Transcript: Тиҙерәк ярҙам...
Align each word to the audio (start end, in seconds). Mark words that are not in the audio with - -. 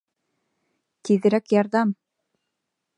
Тиҙерәк 1.09 1.55
ярҙам... 1.57 1.95